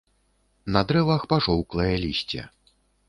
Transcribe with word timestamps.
На 0.77 0.81
дрэвах 0.91 1.27
пажоўклае 1.33 1.93
лісце. 2.05 2.41